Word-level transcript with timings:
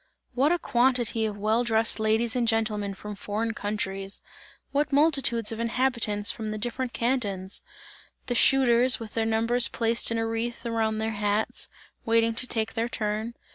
What 0.33 0.51
a 0.51 0.57
quantity 0.57 1.27
of 1.27 1.37
well 1.37 1.63
dressed 1.63 1.99
ladies 1.99 2.35
and 2.35 2.47
gentlemen 2.47 2.95
from 2.95 3.13
foreign 3.13 3.53
countries! 3.53 4.23
What 4.71 4.91
multitudes 4.91 5.51
of 5.51 5.59
inhabitants 5.59 6.31
from 6.31 6.49
the 6.49 6.57
different 6.57 6.91
cantons! 6.91 7.61
The 8.25 8.33
shooters, 8.33 8.99
with 8.99 9.13
their 9.13 9.27
numbers 9.27 9.67
placed 9.67 10.09
in 10.09 10.17
a 10.17 10.25
wreath 10.25 10.65
around 10.65 10.97
their 10.97 11.11
hats, 11.11 11.69
waiting 12.03 12.33
to 12.33 12.47
take 12.47 12.73
their 12.73 12.89
turn. 12.89 13.35